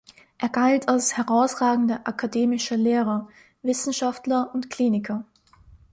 Er 0.39 0.49
galt 0.49 0.89
als 0.89 1.15
herausragender 1.15 2.01
akademischer 2.07 2.75
Lehrer, 2.75 3.29
Wissenschaftler 3.61 4.49
und 4.51 4.71
Kliniker. 4.71 5.25